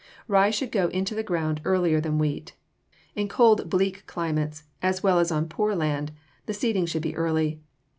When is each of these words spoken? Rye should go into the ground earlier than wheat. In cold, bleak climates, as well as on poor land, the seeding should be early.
Rye 0.27 0.49
should 0.49 0.71
go 0.71 0.87
into 0.87 1.13
the 1.13 1.21
ground 1.21 1.61
earlier 1.63 2.01
than 2.01 2.17
wheat. 2.17 2.55
In 3.15 3.27
cold, 3.27 3.69
bleak 3.69 4.07
climates, 4.07 4.63
as 4.81 5.03
well 5.03 5.19
as 5.19 5.31
on 5.31 5.47
poor 5.47 5.75
land, 5.75 6.11
the 6.47 6.55
seeding 6.55 6.87
should 6.87 7.03
be 7.03 7.15
early. 7.15 7.61